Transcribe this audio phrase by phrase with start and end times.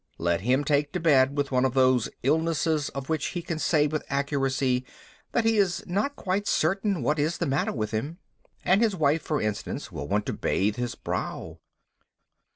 [0.17, 3.85] Let him take to bed with one of those illnesses of which he can say
[3.85, 4.83] with accuracy
[5.31, 8.17] that he is not quite certain what is the matter with him,
[8.65, 11.59] and his wife, for instance, will want to bathe his brow.